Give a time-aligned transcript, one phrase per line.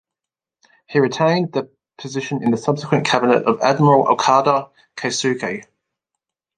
[0.87, 1.69] He retained the
[1.99, 5.65] position in the subsequent cabinet of Admiral Okada Keisuke.